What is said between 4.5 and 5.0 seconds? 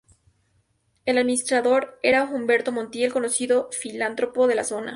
la zona.